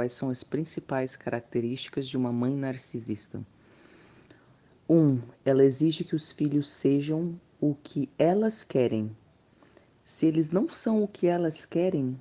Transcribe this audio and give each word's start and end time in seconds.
quais 0.00 0.14
são 0.14 0.30
as 0.30 0.42
principais 0.42 1.14
características 1.14 2.08
de 2.08 2.16
uma 2.16 2.32
mãe 2.32 2.56
narcisista. 2.56 3.38
1. 4.88 4.96
Um, 4.96 5.20
ela 5.44 5.62
exige 5.62 6.04
que 6.04 6.16
os 6.16 6.32
filhos 6.32 6.70
sejam 6.70 7.38
o 7.60 7.74
que 7.74 8.08
elas 8.18 8.64
querem. 8.64 9.14
Se 10.02 10.24
eles 10.24 10.50
não 10.50 10.70
são 10.70 11.02
o 11.02 11.06
que 11.06 11.26
elas 11.26 11.66
querem, 11.66 12.18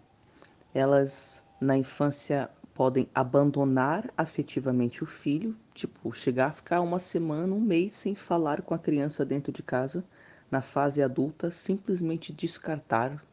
elas 0.74 1.42
na 1.62 1.78
infância 1.78 2.50
podem 2.74 3.10
abandonar 3.16 4.12
afetivamente 4.18 5.02
o 5.02 5.08
filho, 5.08 5.56
tipo, 5.74 6.12
chegar 6.12 6.48
a 6.48 6.52
ficar 6.52 6.82
uma 6.82 7.00
semana, 7.00 7.56
um 7.56 7.62
mês 7.62 7.96
sem 7.96 8.14
falar 8.14 8.62
com 8.62 8.74
a 8.74 8.80
criança 8.80 9.24
dentro 9.24 9.54
de 9.54 9.64
casa. 9.64 10.04
Na 10.52 10.62
fase 10.62 11.02
adulta, 11.02 11.50
simplesmente 11.50 12.34
descartar, 12.34 13.24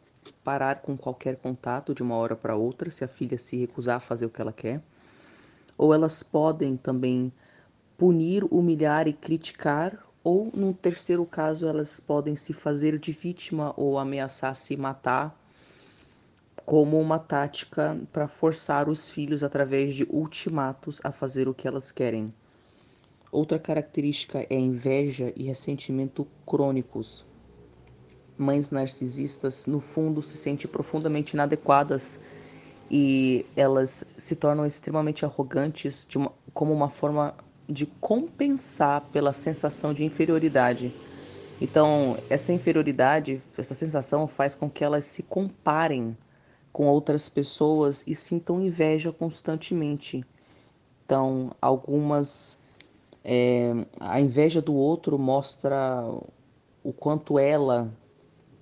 parar 0.44 0.82
com 0.82 0.96
qualquer 0.96 1.36
contato 1.36 1.94
de 1.94 2.02
uma 2.02 2.16
hora 2.16 2.36
para 2.36 2.56
outra, 2.56 2.90
se 2.90 3.04
a 3.04 3.08
filha 3.08 3.38
se 3.38 3.56
recusar 3.56 3.96
a 3.96 4.00
fazer 4.00 4.26
o 4.26 4.30
que 4.30 4.40
ela 4.40 4.52
quer. 4.52 4.82
Ou 5.76 5.92
elas 5.92 6.22
podem 6.22 6.76
também 6.76 7.32
punir, 7.96 8.44
humilhar 8.50 9.08
e 9.08 9.12
criticar, 9.12 9.98
ou 10.22 10.50
num 10.54 10.72
terceiro 10.72 11.24
caso, 11.24 11.66
elas 11.66 12.00
podem 12.00 12.36
se 12.36 12.52
fazer 12.52 12.98
de 12.98 13.12
vítima 13.12 13.72
ou 13.76 13.98
ameaçar 13.98 14.56
se 14.56 14.76
matar 14.76 15.38
como 16.64 16.98
uma 16.98 17.18
tática 17.18 17.96
para 18.12 18.26
forçar 18.26 18.88
os 18.88 19.08
filhos 19.08 19.44
através 19.44 19.94
de 19.94 20.04
ultimatos 20.10 21.00
a 21.04 21.12
fazer 21.12 21.46
o 21.46 21.54
que 21.54 21.68
elas 21.68 21.92
querem. 21.92 22.34
Outra 23.30 23.58
característica 23.58 24.44
é 24.50 24.58
inveja 24.58 25.32
e 25.36 25.44
ressentimento 25.44 26.26
crônicos. 26.44 27.24
Mães 28.38 28.70
narcisistas, 28.70 29.66
no 29.66 29.80
fundo, 29.80 30.22
se 30.22 30.36
sentem 30.36 30.70
profundamente 30.70 31.34
inadequadas 31.34 32.20
e 32.90 33.46
elas 33.56 34.04
se 34.16 34.36
tornam 34.36 34.66
extremamente 34.66 35.24
arrogantes 35.24 36.06
uma, 36.14 36.32
como 36.52 36.72
uma 36.72 36.88
forma 36.88 37.34
de 37.68 37.86
compensar 38.00 39.00
pela 39.12 39.32
sensação 39.32 39.92
de 39.92 40.04
inferioridade. 40.04 40.94
Então, 41.60 42.18
essa 42.28 42.52
inferioridade, 42.52 43.42
essa 43.56 43.74
sensação 43.74 44.26
faz 44.26 44.54
com 44.54 44.70
que 44.70 44.84
elas 44.84 45.04
se 45.04 45.22
comparem 45.22 46.16
com 46.70 46.86
outras 46.86 47.28
pessoas 47.28 48.04
e 48.06 48.14
sintam 48.14 48.60
inveja 48.60 49.10
constantemente. 49.10 50.24
Então, 51.04 51.50
algumas. 51.60 52.58
É, 53.24 53.72
a 53.98 54.20
inveja 54.20 54.62
do 54.62 54.74
outro 54.74 55.18
mostra 55.18 56.04
o 56.84 56.92
quanto 56.92 57.40
ela, 57.40 57.92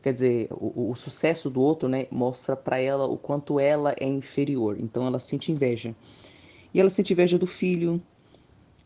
quer 0.04 0.12
dizer, 0.12 0.48
o, 0.50 0.90
o 0.90 0.94
sucesso 0.94 1.48
do 1.48 1.62
outro, 1.62 1.88
né, 1.88 2.06
mostra 2.10 2.54
para 2.54 2.78
ela 2.78 3.06
o 3.06 3.16
quanto 3.16 3.58
ela 3.58 3.94
é 3.98 4.06
inferior. 4.06 4.76
Então, 4.78 5.06
ela 5.06 5.18
sente 5.18 5.50
inveja. 5.50 5.96
E 6.74 6.78
ela 6.78 6.90
sente 6.90 7.14
inveja 7.14 7.38
do 7.38 7.46
filho. 7.46 8.02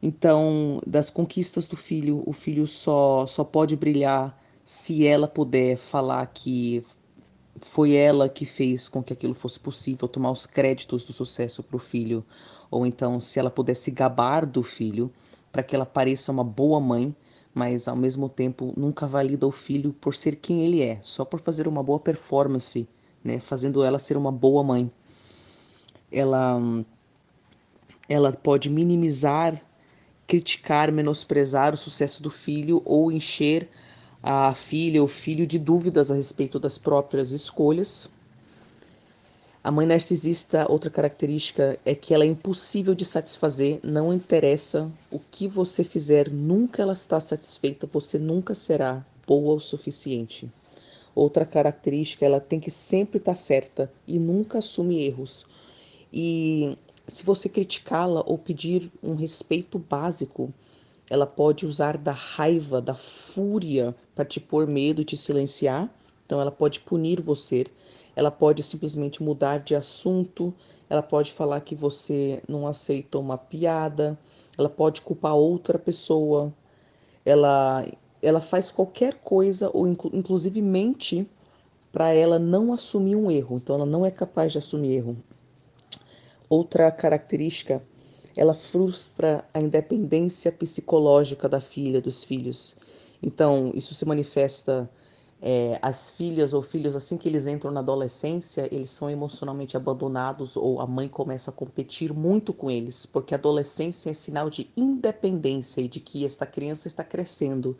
Então, 0.01 0.81
das 0.87 1.11
conquistas 1.11 1.67
do 1.67 1.77
filho, 1.77 2.23
o 2.25 2.33
filho 2.33 2.69
só, 2.69 3.27
só 3.27 3.43
pode 3.43 3.75
brilhar 3.75 4.41
se 4.65 5.09
ela 5.09 5.27
puder 5.27 5.77
falar 5.77 6.25
que 6.27 6.85
foi 7.61 7.97
ela 7.97 8.29
que 8.29 8.47
fez 8.47 8.89
com 8.89 9.03
que 9.03 9.13
aquilo 9.13 9.35
fosse 9.35 9.59
possível, 9.59 10.07
tomar 10.07 10.31
os 10.31 10.47
créditos 10.47 11.03
do 11.03 11.13
sucesso 11.13 11.65
para 11.65 11.77
o 11.77 11.81
filho, 11.81 12.25
ou 12.71 12.87
então 12.87 13.21
se 13.21 13.41
ela 13.41 13.51
pudesse 13.51 13.91
gabar 13.91 14.47
do 14.47 14.63
filho, 14.63 15.13
para 15.51 15.65
que 15.65 15.75
ela 15.75 15.85
pareça 15.87 16.31
uma 16.31 16.45
boa 16.45 16.79
mãe, 16.79 17.13
mas 17.59 17.89
ao 17.89 17.97
mesmo 17.97 18.29
tempo 18.29 18.73
nunca 18.77 19.05
valida 19.05 19.45
o 19.45 19.51
filho 19.51 19.93
por 19.93 20.15
ser 20.15 20.37
quem 20.37 20.65
ele 20.65 20.81
é, 20.81 21.01
só 21.03 21.25
por 21.25 21.41
fazer 21.41 21.67
uma 21.67 21.83
boa 21.83 21.99
performance, 21.99 22.89
né, 23.25 23.41
fazendo 23.41 23.83
ela 23.83 23.99
ser 23.99 24.17
uma 24.17 24.31
boa 24.31 24.63
mãe. 24.63 24.89
Ela 26.11 26.57
ela 28.09 28.33
pode 28.33 28.71
minimizar, 28.71 29.61
criticar, 30.25 30.93
menosprezar 30.93 31.75
o 31.75 31.77
sucesso 31.77 32.23
do 32.23 32.31
filho 32.31 32.81
ou 32.85 33.11
encher 33.11 33.69
a 34.23 34.55
filha 34.55 35.03
ou 35.03 35.09
filho 35.09 35.45
de 35.45 35.59
dúvidas 35.59 36.13
a 36.13 36.15
respeito 36.15 36.61
das 36.61 36.79
próprias 36.79 37.33
escolhas. 37.33 38.09
A 39.69 39.71
mãe 39.71 39.87
narcisista, 39.87 40.65
outra 40.67 40.89
característica 40.89 41.79
é 41.85 41.95
que 41.95 42.15
ela 42.15 42.25
é 42.25 42.27
impossível 42.27 42.95
de 42.95 43.05
satisfazer, 43.05 43.81
não 43.83 44.15
interessa 44.15 44.91
o 45.11 45.19
que 45.19 45.47
você 45.47 45.85
fizer, 45.85 46.31
nunca 46.31 46.81
ela 46.81 46.95
está 46.95 47.21
satisfeita, 47.21 47.87
você 47.87 48.19
nunca 48.19 48.55
será 48.55 49.05
boa 49.27 49.57
o 49.57 49.61
suficiente. 49.61 50.51
Outra 51.15 51.45
característica, 51.45 52.25
ela 52.25 52.41
tem 52.41 52.59
que 52.59 52.71
sempre 52.71 53.19
estar 53.19 53.35
certa 53.35 53.93
e 54.07 54.19
nunca 54.19 54.61
assume 54.61 55.05
erros. 55.05 55.45
E 56.11 56.75
se 57.07 57.23
você 57.23 57.47
criticá-la 57.47 58.23
ou 58.25 58.39
pedir 58.39 58.91
um 59.03 59.17
respeito 59.17 59.79
básico, 59.79 60.51
ela 61.11 61.27
pode 61.27 61.67
usar 61.67 61.99
da 61.99 62.13
raiva, 62.13 62.81
da 62.81 62.95
fúria 62.95 63.95
para 64.15 64.25
te 64.25 64.41
pôr 64.41 64.67
medo 64.67 65.03
e 65.03 65.05
te 65.05 65.15
silenciar. 65.15 65.95
Então 66.29 66.43
ela 66.43 66.53
pode 66.53 66.81
punir 66.81 67.23
você, 67.23 67.65
ela 68.15 68.31
pode 68.31 68.63
simplesmente 68.63 69.23
mudar 69.23 69.61
de 69.61 69.75
assunto, 69.75 70.53
ela 70.87 71.03
pode 71.03 71.33
falar 71.33 71.63
que 71.63 71.75
você 71.75 72.43
não 72.47 72.67
aceita 72.67 73.19
uma 73.19 73.39
piada, 73.39 74.19
ela 74.59 74.69
pode 74.69 75.01
culpar 75.01 75.35
outra 75.35 75.79
pessoa, 75.79 76.53
ela 77.25 77.83
ela 78.21 78.43
faz 78.43 78.71
qualquer 78.71 79.15
coisa 79.15 79.71
ou 79.73 79.89
inclusive 79.89 80.61
mente 80.61 81.27
para 81.91 82.13
ela 82.13 82.39
não 82.39 82.75
assumir 82.75 83.17
um 83.17 83.31
erro. 83.31 83.57
Então 83.57 83.77
ela 83.77 83.87
não 83.87 84.05
é 84.05 84.11
capaz 84.11 84.53
de 84.53 84.59
assumir 84.59 84.97
erro. 84.97 85.17
Outra 86.47 86.91
característica 86.93 87.83
ela 88.37 88.53
frustra 88.53 89.49
a 89.55 89.63
independência 89.63 90.53
psicológica 90.53 91.49
da 91.49 91.59
filha, 91.59 92.03
dos 92.03 92.23
filhos. 92.23 92.77
Então, 93.23 93.73
isso 93.75 93.95
se 93.95 94.05
manifesta 94.05 94.91
é, 95.41 95.79
as 95.81 96.11
filhas 96.11 96.53
ou 96.53 96.63
filhos 96.63 96.97
assim 96.97 97.17
que 97.17 97.29
eles 97.29 97.47
entram 97.47 97.71
na 97.71 97.81
adolescência, 97.81 98.69
eles 98.73 98.91
são 98.91 99.09
emocionalmente 99.09 99.77
abandonados 99.77 100.57
ou 100.57 100.81
a 100.81 100.87
mãe 100.87 101.09
começa 101.09 101.51
a 101.51 101.55
competir 101.55 102.13
muito 102.13 102.53
com 102.53 102.71
eles, 102.71 103.07
porque 103.07 103.35
a 103.35 103.39
adolescência 103.39 104.11
é 104.11 104.15
sinal 104.15 104.51
de 104.51 104.69
independência 104.77 105.81
e 105.81 105.89
de 105.89 106.01
que 106.01 106.25
esta 106.25 106.45
criança 106.45 106.89
está 106.89 107.05
crescendo. 107.05 107.77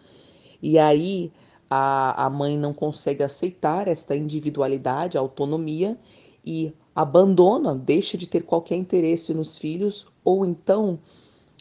E 0.63 0.79
aí 0.79 1.33
a, 1.69 2.27
a 2.27 2.31
mãe 2.31 2.57
não 2.57 2.73
consegue 2.73 3.25
aceitar 3.25 3.89
esta 3.89 4.15
individualidade, 4.15 5.19
autonomia 5.19 5.99
e 6.45 6.73
abandona, 6.95 7.75
deixa 7.75 8.17
de 8.17 8.29
ter 8.29 8.45
qualquer 8.45 8.77
interesse 8.77 9.35
nos 9.35 9.59
filhos 9.59 10.07
ou 10.25 10.47
então 10.47 11.01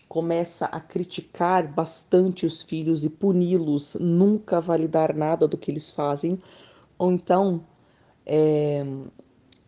começa 0.08 0.66
a 0.66 0.80
criticar 0.80 1.68
bastante 1.68 2.46
os 2.46 2.62
filhos 2.62 3.04
e 3.04 3.10
puni-los, 3.10 3.96
nunca 4.00 4.62
validar 4.62 5.16
nada 5.16 5.48
do 5.48 5.58
que 5.58 5.70
eles 5.70 5.92
fazem, 5.92 6.42
ou 6.98 7.12
então 7.12 7.66
é, 8.26 8.84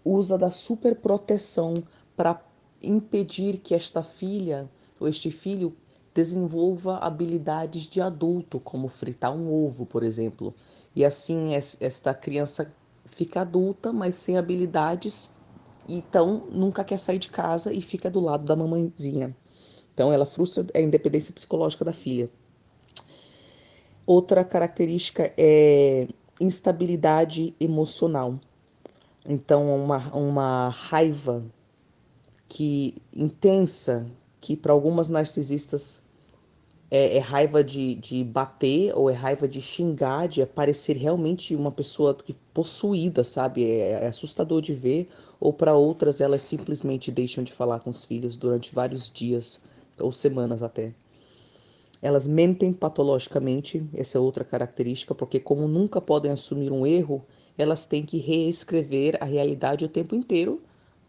usa 0.03 0.38
da 0.38 0.49
superproteção 0.49 1.83
para 2.16 2.41
impedir 2.81 3.57
que 3.57 3.75
esta 3.75 4.01
filha 4.01 4.69
ou 4.99 5.07
este 5.07 5.31
filho 5.31 5.75
desenvolva 6.13 6.97
habilidades 6.97 7.83
de 7.83 8.01
adulto, 8.01 8.59
como 8.59 8.88
fritar 8.89 9.33
um 9.33 9.53
ovo, 9.53 9.85
por 9.85 10.03
exemplo. 10.03 10.53
E 10.95 11.05
assim 11.05 11.53
esta 11.53 12.13
criança 12.13 12.73
fica 13.05 13.41
adulta, 13.41 13.94
mas 13.94 14.16
sem 14.16 14.38
habilidades 14.38 15.31
então 15.88 16.47
nunca 16.51 16.83
quer 16.83 16.99
sair 16.99 17.17
de 17.17 17.29
casa 17.29 17.73
e 17.73 17.81
fica 17.81 18.11
do 18.11 18.19
lado 18.19 18.45
da 18.45 18.55
mamãezinha. 18.55 19.35
Então 19.99 20.13
ela 20.13 20.25
frustra 20.25 20.65
a 20.73 20.79
independência 20.79 21.33
psicológica 21.33 21.83
da 21.83 21.91
filha. 21.91 22.29
Outra 24.05 24.45
característica 24.45 25.33
é 25.37 26.07
instabilidade 26.39 27.53
emocional. 27.59 28.39
Então 29.25 29.75
uma, 29.75 29.97
uma 30.15 30.69
raiva 30.69 31.43
que 32.47 32.95
intensa 33.13 34.09
que 34.40 34.55
para 34.55 34.72
algumas 34.72 35.09
narcisistas 35.09 36.02
é, 36.90 37.17
é, 37.17 37.19
raiva 37.19 37.61
de, 37.61 37.95
de 37.95 38.23
bater 38.23 38.97
ou 38.97 39.09
é 39.09 39.13
raiva 39.13 39.49
de 39.49 39.59
xingar, 39.59 40.29
de 40.29 40.45
parecer 40.45 40.95
realmente 40.95 41.53
uma 41.57 41.73
pessoa 41.73 42.16
que 42.16 42.34
possuída, 42.53 43.22
sabe? 43.22 43.69
É, 43.69 44.05
é 44.05 44.07
assustador 44.07 44.61
de 44.61 44.72
ver. 44.72 45.09
Ou 45.41 45.52
para 45.52 45.75
outras, 45.75 46.22
elas 46.22 46.41
simplesmente 46.41 47.11
deixam 47.11 47.43
de 47.43 47.52
falar 47.52 47.81
com 47.81 47.90
os 47.90 48.05
filhos 48.05 48.37
durante 48.37 48.73
vários 48.73 49.11
dias 49.11 49.59
ou 50.01 50.11
semanas 50.11 50.63
até. 50.63 50.93
Elas 52.01 52.28
mentem 52.28 52.72
patologicamente, 52.73 53.85
essa 53.93 54.17
é 54.17 54.22
outra 54.22 54.43
característica, 54.43 55.13
porque 55.16 55.40
como 55.40 55.67
nunca 55.67 55.99
podem 56.01 56.31
assumir 56.31 56.72
um 56.72 56.85
erro, 56.85 57.25
elas 57.57 57.85
têm 57.85 58.05
que 58.05 58.17
reescrever 58.19 59.17
a 59.22 59.25
realidade 59.25 59.84
o 59.85 59.90
tempo 59.90 60.16
inteiro 60.16 60.61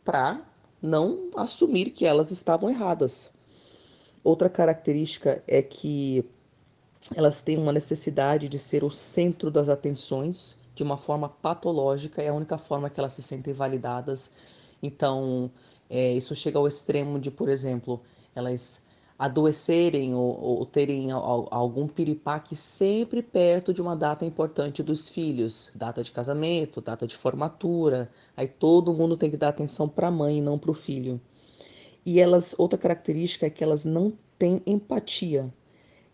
para 0.05 0.45
não 0.83 1.31
assumir 1.37 1.91
que 1.91 2.07
elas 2.07 2.31
estavam 2.31 2.71
erradas. 2.71 3.31
Outra 4.25 4.49
característica 4.51 5.43
é 5.47 5.63
que 5.63 6.25
elas 7.15 7.41
têm 7.41 7.59
uma 7.59 7.73
necessidade 7.73 8.49
de 8.49 8.59
ser 8.59 8.85
o 8.85 8.91
centro 8.91 9.51
das 9.51 9.69
atenções 9.69 10.57
de 10.75 10.83
uma 10.83 10.97
forma 10.97 11.29
patológica, 11.29 12.23
é 12.23 12.29
a 12.29 12.35
única 12.35 12.59
forma 12.59 12.91
que 12.91 13.01
elas 13.01 13.15
se 13.15 13.23
sentem 13.23 13.55
validadas. 13.55 14.33
Então, 14.83 15.51
É, 15.93 16.13
isso 16.15 16.35
chega 16.37 16.59
ao 16.59 16.69
extremo 16.69 17.19
de, 17.19 17.31
por 17.33 17.49
exemplo, 17.49 18.01
elas 18.35 18.85
adoecerem 19.21 20.15
ou, 20.15 20.41
ou 20.41 20.65
terem 20.65 21.11
algum 21.11 21.87
piripaque 21.87 22.57
sempre 22.57 23.23
perto 23.23 23.75
de 23.75 23.83
uma 23.83 23.95
data 23.95 24.25
importante 24.25 24.83
dos 24.83 25.11
filhos, 25.11 25.71
data 25.75 26.03
de 26.03 26.11
casamento, 26.11 26.81
data 26.81 27.07
de 27.07 27.15
formatura. 27.15 28.11
Aí 28.35 28.49
todo 28.49 28.95
mundo 28.95 29.19
tem 29.19 29.31
que 29.31 29.37
dar 29.37 29.51
atenção 29.51 29.87
para 29.87 30.09
a 30.09 30.11
mãe 30.11 30.39
e 30.39 30.41
não 30.41 30.59
para 30.59 30.71
o 30.71 30.75
filho. 30.75 31.21
E 32.05 32.19
elas, 32.19 32.55
outra 32.57 32.79
característica 32.79 33.45
é 33.45 33.51
que 33.51 33.63
elas 33.63 33.85
não 33.85 34.13
têm 34.39 34.63
empatia. 34.67 35.53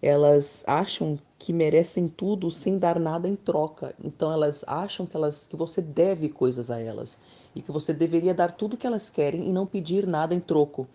Elas 0.03 0.65
acham 0.67 1.17
que 1.39 1.53
merecem 1.53 2.09
tudo 2.09 2.51
sem 2.51 2.77
dar 2.77 2.99
nada 2.99 3.29
em 3.29 3.37
troca. 3.37 3.95
Então 4.03 4.33
elas 4.33 4.65
acham 4.67 5.07
que 5.07 5.17
elas 5.17 5.47
que 5.47 5.55
você 5.55 5.81
deve 5.81 6.29
coisas 6.29 6.73
a 6.73 6.81
elas 6.81 7.19
e 7.55 7.63
que 7.63 7.71
você 7.71 7.93
deveria 7.95 8.35
dar 8.35 8.57
tudo 8.57 8.77
que 8.77 8.87
elas 8.87 9.09
querem 9.09 9.49
e 9.49 9.53
não 9.53 9.65
pedir 9.65 10.09
nada 10.09 10.35
em 10.35 10.41
troco. 10.41 10.89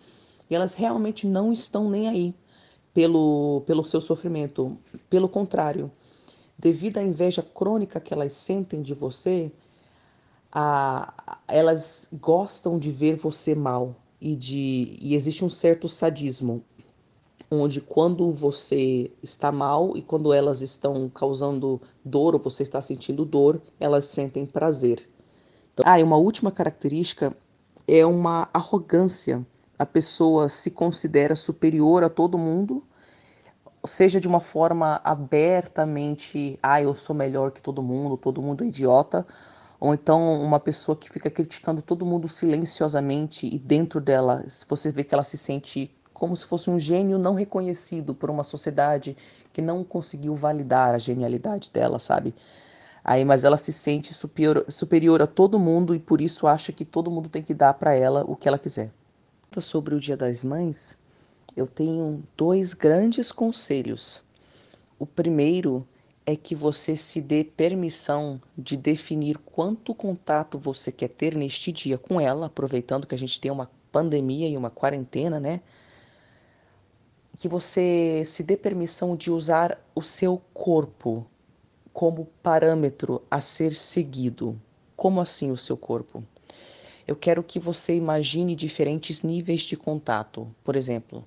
E 0.52 0.54
elas 0.54 0.74
realmente 0.74 1.26
não 1.26 1.50
estão 1.50 1.88
nem 1.88 2.08
aí 2.10 2.34
pelo 2.92 3.62
pelo 3.66 3.82
seu 3.82 4.02
sofrimento. 4.02 4.76
Pelo 5.08 5.26
contrário, 5.26 5.90
devido 6.58 6.98
à 6.98 7.02
inveja 7.02 7.42
crônica 7.42 7.98
que 7.98 8.12
elas 8.12 8.34
sentem 8.34 8.82
de 8.82 8.92
você, 8.92 9.50
a, 10.52 11.40
elas 11.48 12.10
gostam 12.12 12.76
de 12.76 12.90
ver 12.90 13.16
você 13.16 13.54
mal 13.54 13.96
e 14.20 14.36
de 14.36 14.98
e 15.00 15.14
existe 15.14 15.42
um 15.42 15.48
certo 15.48 15.88
sadismo 15.88 16.62
onde 17.50 17.80
quando 17.80 18.30
você 18.30 19.10
está 19.22 19.50
mal 19.50 19.96
e 19.96 20.02
quando 20.02 20.34
elas 20.34 20.60
estão 20.60 21.08
causando 21.08 21.80
dor 22.04 22.34
ou 22.34 22.40
você 22.40 22.62
está 22.62 22.82
sentindo 22.82 23.24
dor, 23.24 23.58
elas 23.80 24.04
sentem 24.04 24.44
prazer. 24.44 25.02
Então, 25.72 25.82
ah, 25.86 25.98
e 25.98 26.02
uma 26.02 26.16
última 26.18 26.50
característica 26.50 27.34
é 27.88 28.04
uma 28.04 28.50
arrogância. 28.52 29.46
A 29.82 29.86
pessoa 29.86 30.48
se 30.48 30.70
considera 30.70 31.34
superior 31.34 32.04
a 32.04 32.08
todo 32.08 32.38
mundo, 32.38 32.84
seja 33.84 34.20
de 34.20 34.28
uma 34.28 34.38
forma 34.38 35.00
abertamente, 35.02 36.56
ah, 36.62 36.80
eu 36.80 36.94
sou 36.94 37.16
melhor 37.16 37.50
que 37.50 37.60
todo 37.60 37.82
mundo, 37.82 38.16
todo 38.16 38.40
mundo 38.40 38.62
é 38.62 38.68
idiota, 38.68 39.26
ou 39.80 39.92
então 39.92 40.40
uma 40.40 40.60
pessoa 40.60 40.94
que 40.94 41.10
fica 41.10 41.28
criticando 41.28 41.82
todo 41.82 42.06
mundo 42.06 42.28
silenciosamente 42.28 43.52
e 43.52 43.58
dentro 43.58 44.00
dela 44.00 44.44
você 44.68 44.92
vê 44.92 45.02
que 45.02 45.12
ela 45.12 45.24
se 45.24 45.36
sente 45.36 45.92
como 46.14 46.36
se 46.36 46.44
fosse 46.46 46.70
um 46.70 46.78
gênio 46.78 47.18
não 47.18 47.34
reconhecido 47.34 48.14
por 48.14 48.30
uma 48.30 48.44
sociedade 48.44 49.16
que 49.52 49.60
não 49.60 49.82
conseguiu 49.82 50.36
validar 50.36 50.94
a 50.94 50.98
genialidade 50.98 51.72
dela, 51.72 51.98
sabe? 51.98 52.32
Aí, 53.02 53.24
mas 53.24 53.42
ela 53.42 53.56
se 53.56 53.72
sente 53.72 54.14
superior, 54.14 54.64
superior 54.68 55.20
a 55.22 55.26
todo 55.26 55.58
mundo 55.58 55.92
e 55.92 55.98
por 55.98 56.20
isso 56.20 56.46
acha 56.46 56.72
que 56.72 56.84
todo 56.84 57.10
mundo 57.10 57.28
tem 57.28 57.42
que 57.42 57.52
dar 57.52 57.74
para 57.74 57.96
ela 57.96 58.24
o 58.28 58.36
que 58.36 58.46
ela 58.46 58.60
quiser. 58.60 58.92
Sobre 59.60 59.94
o 59.94 60.00
Dia 60.00 60.16
das 60.16 60.42
Mães, 60.42 60.98
eu 61.56 61.66
tenho 61.66 62.22
dois 62.36 62.72
grandes 62.72 63.30
conselhos. 63.30 64.22
O 64.98 65.06
primeiro 65.06 65.86
é 66.24 66.36
que 66.36 66.54
você 66.54 66.96
se 66.96 67.20
dê 67.20 67.44
permissão 67.44 68.40
de 68.56 68.76
definir 68.76 69.38
quanto 69.38 69.94
contato 69.94 70.58
você 70.58 70.90
quer 70.90 71.08
ter 71.08 71.34
neste 71.34 71.72
dia 71.72 71.98
com 71.98 72.20
ela, 72.20 72.46
aproveitando 72.46 73.06
que 73.06 73.14
a 73.14 73.18
gente 73.18 73.40
tem 73.40 73.50
uma 73.50 73.70
pandemia 73.90 74.48
e 74.48 74.56
uma 74.56 74.70
quarentena, 74.70 75.38
né? 75.38 75.60
Que 77.36 77.48
você 77.48 78.24
se 78.26 78.42
dê 78.42 78.56
permissão 78.56 79.16
de 79.16 79.30
usar 79.30 79.78
o 79.94 80.02
seu 80.02 80.40
corpo 80.54 81.26
como 81.92 82.26
parâmetro 82.42 83.22
a 83.30 83.40
ser 83.40 83.74
seguido. 83.74 84.58
Como 84.96 85.20
assim 85.20 85.50
o 85.50 85.56
seu 85.58 85.76
corpo? 85.76 86.24
Eu 87.06 87.16
quero 87.16 87.42
que 87.42 87.58
você 87.58 87.94
imagine 87.94 88.54
diferentes 88.54 89.22
níveis 89.22 89.62
de 89.62 89.76
contato. 89.76 90.46
Por 90.62 90.76
exemplo, 90.76 91.24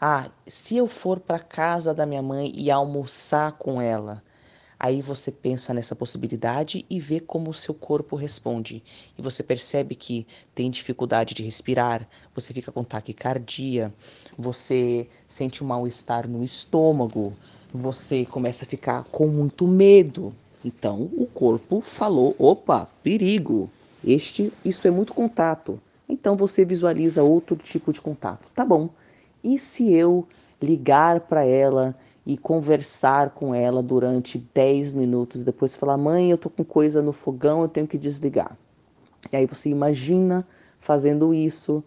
ah, 0.00 0.30
se 0.46 0.76
eu 0.76 0.86
for 0.86 1.20
para 1.20 1.38
casa 1.38 1.94
da 1.94 2.04
minha 2.04 2.22
mãe 2.22 2.52
e 2.54 2.70
almoçar 2.70 3.52
com 3.52 3.80
ela, 3.80 4.22
Aí 4.78 5.00
você 5.00 5.30
pensa 5.30 5.72
nessa 5.72 5.96
possibilidade 5.96 6.84
e 6.90 7.00
vê 7.00 7.18
como 7.18 7.50
o 7.50 7.54
seu 7.54 7.72
corpo 7.72 8.16
responde. 8.16 8.82
E 9.16 9.22
você 9.22 9.42
percebe 9.42 9.94
que 9.94 10.26
tem 10.54 10.70
dificuldade 10.70 11.32
de 11.32 11.42
respirar, 11.42 12.06
você 12.34 12.52
fica 12.52 12.70
com 12.70 12.84
taquicardia, 12.84 13.90
você 14.36 15.08
sente 15.26 15.64
um 15.64 15.68
mal-estar 15.68 16.28
no 16.28 16.44
estômago, 16.44 17.32
você 17.72 18.26
começa 18.26 18.66
a 18.66 18.68
ficar 18.68 19.04
com 19.04 19.26
muito 19.26 19.66
medo. 19.66 20.34
Então 20.64 21.10
o 21.16 21.26
corpo 21.26 21.80
falou: 21.80 22.34
opa, 22.38 22.86
perigo! 23.02 23.70
Este, 24.06 24.52
isso 24.64 24.86
é 24.86 24.90
muito 24.90 25.14
contato. 25.14 25.80
Então 26.08 26.36
você 26.36 26.64
visualiza 26.64 27.22
outro 27.22 27.56
tipo 27.56 27.92
de 27.92 28.00
contato. 28.00 28.48
Tá 28.54 28.64
bom. 28.64 28.90
E 29.42 29.58
se 29.58 29.92
eu 29.92 30.26
ligar 30.60 31.20
para 31.20 31.44
ela 31.44 31.96
e 32.26 32.36
conversar 32.36 33.30
com 33.30 33.54
ela 33.54 33.82
durante 33.82 34.38
10 34.54 34.92
minutos, 34.92 35.42
depois 35.44 35.74
falar: 35.74 35.96
"Mãe, 35.96 36.30
eu 36.30 36.38
tô 36.38 36.50
com 36.50 36.64
coisa 36.64 37.02
no 37.02 37.12
fogão, 37.12 37.62
eu 37.62 37.68
tenho 37.68 37.86
que 37.86 37.98
desligar". 37.98 38.56
E 39.32 39.36
aí 39.36 39.46
você 39.46 39.70
imagina 39.70 40.46
fazendo 40.80 41.32
isso, 41.32 41.82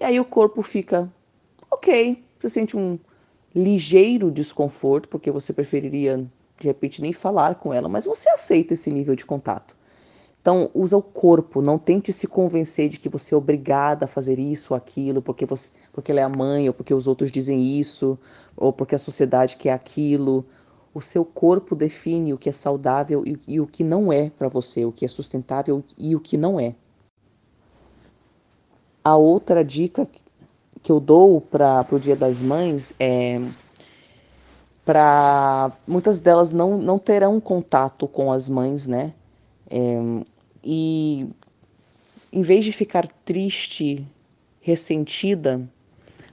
e 0.00 0.04
aí 0.04 0.20
o 0.20 0.24
corpo 0.24 0.62
fica 0.62 1.12
OK, 1.70 2.22
você 2.38 2.48
sente 2.48 2.76
um 2.76 2.98
ligeiro 3.54 4.30
desconforto, 4.30 5.08
porque 5.08 5.30
você 5.30 5.52
preferiria 5.52 6.24
de 6.58 6.66
repente 6.66 7.02
nem 7.02 7.12
falar 7.12 7.56
com 7.56 7.72
ela, 7.72 7.88
mas 7.88 8.06
você 8.06 8.28
aceita 8.30 8.74
esse 8.74 8.90
nível 8.90 9.16
de 9.16 9.26
contato. 9.26 9.76
Então, 10.46 10.70
usa 10.72 10.96
o 10.96 11.02
corpo, 11.02 11.60
não 11.60 11.76
tente 11.76 12.12
se 12.12 12.28
convencer 12.28 12.88
de 12.88 13.00
que 13.00 13.08
você 13.08 13.34
é 13.34 13.36
obrigada 13.36 14.04
a 14.04 14.08
fazer 14.08 14.38
isso 14.38 14.74
ou 14.74 14.76
aquilo, 14.76 15.20
porque, 15.20 15.44
você, 15.44 15.72
porque 15.92 16.12
ela 16.12 16.20
é 16.20 16.22
a 16.22 16.28
mãe, 16.28 16.68
ou 16.68 16.72
porque 16.72 16.94
os 16.94 17.08
outros 17.08 17.32
dizem 17.32 17.80
isso, 17.80 18.16
ou 18.56 18.72
porque 18.72 18.94
a 18.94 18.98
sociedade 18.98 19.56
quer 19.56 19.72
aquilo. 19.72 20.46
O 20.94 21.00
seu 21.00 21.24
corpo 21.24 21.74
define 21.74 22.32
o 22.32 22.38
que 22.38 22.48
é 22.48 22.52
saudável 22.52 23.24
e, 23.26 23.36
e 23.48 23.60
o 23.60 23.66
que 23.66 23.82
não 23.82 24.12
é 24.12 24.30
para 24.30 24.46
você, 24.46 24.84
o 24.84 24.92
que 24.92 25.04
é 25.04 25.08
sustentável 25.08 25.82
e 25.98 26.14
o 26.14 26.20
que 26.20 26.36
não 26.36 26.60
é. 26.60 26.76
A 29.02 29.16
outra 29.16 29.64
dica 29.64 30.08
que 30.80 30.92
eu 30.92 31.00
dou 31.00 31.40
para 31.40 31.84
o 31.90 31.98
Dia 31.98 32.14
das 32.14 32.38
Mães 32.38 32.94
é 33.00 33.40
para 34.84 35.72
muitas 35.84 36.20
delas 36.20 36.52
não, 36.52 36.78
não 36.78 37.00
terão 37.00 37.40
contato 37.40 38.06
com 38.06 38.30
as 38.30 38.48
mães, 38.48 38.86
né? 38.86 39.12
É, 39.68 39.98
e 40.68 41.28
em 42.32 42.42
vez 42.42 42.64
de 42.64 42.72
ficar 42.72 43.06
triste, 43.24 44.04
ressentida, 44.60 45.66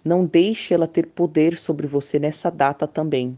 não 0.03 0.25
deixe 0.25 0.73
ela 0.73 0.87
ter 0.87 1.05
poder 1.05 1.55
sobre 1.55 1.85
você 1.85 2.17
nessa 2.17 2.49
data 2.49 2.87
também. 2.87 3.37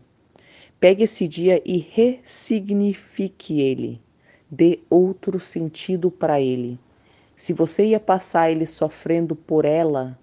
Pegue 0.80 1.04
esse 1.04 1.28
dia 1.28 1.62
e 1.66 1.78
ressignifique 1.78 3.60
ele. 3.60 4.02
Dê 4.50 4.80
outro 4.90 5.38
sentido 5.38 6.10
para 6.10 6.40
ele. 6.40 6.80
Se 7.36 7.52
você 7.52 7.88
ia 7.88 8.00
passar 8.00 8.50
ele 8.50 8.66
sofrendo 8.66 9.36
por 9.36 9.66
ela, 9.66 10.18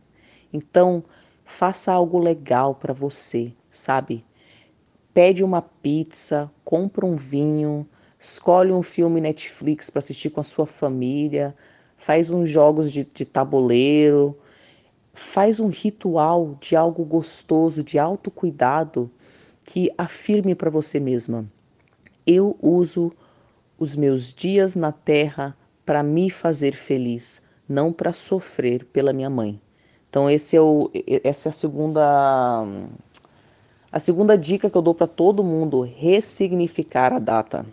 então 0.50 1.04
faça 1.44 1.92
algo 1.92 2.18
legal 2.18 2.74
para 2.74 2.94
você, 2.94 3.52
sabe? 3.70 4.24
Pede 5.12 5.44
uma 5.44 5.60
pizza, 5.60 6.50
compra 6.64 7.04
um 7.04 7.14
vinho, 7.14 7.86
escolhe 8.22 8.72
um 8.72 8.82
filme 8.82 9.20
Netflix 9.20 9.90
para 9.90 9.98
assistir 9.98 10.30
com 10.30 10.40
a 10.40 10.44
sua 10.44 10.64
família, 10.64 11.54
faz 11.96 12.30
uns 12.30 12.48
jogos 12.48 12.92
de, 12.92 13.04
de 13.04 13.24
tabuleiro, 13.24 14.38
faz 15.12 15.58
um 15.58 15.68
ritual 15.68 16.56
de 16.60 16.76
algo 16.76 17.04
gostoso, 17.04 17.82
de 17.82 17.98
autocuidado 17.98 19.10
que 19.64 19.92
afirme 19.98 20.54
para 20.54 20.70
você 20.70 21.00
mesma: 21.00 21.44
eu 22.24 22.56
uso 22.62 23.12
os 23.76 23.96
meus 23.96 24.32
dias 24.32 24.76
na 24.76 24.92
terra 24.92 25.56
para 25.84 26.00
me 26.04 26.30
fazer 26.30 26.76
feliz, 26.76 27.42
não 27.68 27.92
para 27.92 28.12
sofrer 28.12 28.84
pela 28.84 29.12
minha 29.12 29.28
mãe. 29.28 29.60
Então 30.08 30.30
esse 30.30 30.56
é 30.56 30.60
o, 30.60 30.90
essa 31.24 31.48
é 31.48 31.50
a 31.50 31.52
segunda 31.52 32.64
a 33.90 33.98
segunda 33.98 34.38
dica 34.38 34.70
que 34.70 34.76
eu 34.76 34.82
dou 34.82 34.94
para 34.94 35.08
todo 35.08 35.42
mundo: 35.42 35.82
ressignificar 35.82 37.12
a 37.12 37.18
data. 37.18 37.66